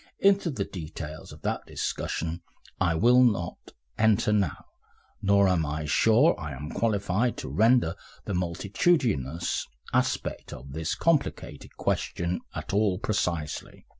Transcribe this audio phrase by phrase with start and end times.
[0.17, 2.41] Into the details of that discussion
[2.79, 3.59] I will not
[3.99, 4.65] enter now,
[5.21, 7.93] nor am I sure I am qualified to render
[8.25, 13.85] the multitudinous aspect of this complicated question at all precisely.